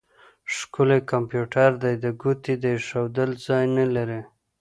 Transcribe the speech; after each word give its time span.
ښکلی 0.55 0.99
کمپيوټر 1.11 1.69
دی؛ 1.81 1.93
د 2.03 2.05
ګوتې 2.21 2.53
د 2.63 2.65
اېښول 2.75 3.31
ځای 3.45 3.63
نه 3.75 3.85
لري. 3.95 4.21